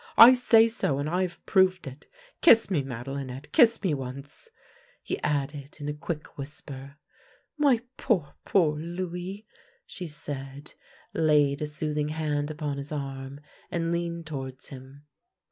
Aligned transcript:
I 0.17 0.33
say 0.33 0.67
so, 0.67 0.97
and 0.97 1.07
I 1.07 1.21
have 1.21 1.45
proved 1.45 1.85
it. 1.85 2.07
Kiss 2.41 2.71
me, 2.71 2.81
Madelinette, 2.81 3.51
kiss 3.51 3.83
me 3.83 3.93
once!" 3.93 4.49
he 5.03 5.21
added 5.21 5.77
in 5.79 5.87
a 5.87 5.93
quick 5.93 6.39
whisper." 6.39 6.97
My 7.59 7.81
poor, 7.97 8.33
poor 8.43 8.79
Louis!" 8.79 9.45
she 9.85 10.07
said, 10.07 10.73
laid 11.13 11.61
a 11.61 11.67
soothing 11.67 12.09
hand 12.09 12.49
upon 12.49 12.77
his 12.79 12.91
arm, 12.91 13.41
and 13.69 13.91
leaned 13.91 14.25
towards 14.25 14.69
him. 14.69 15.05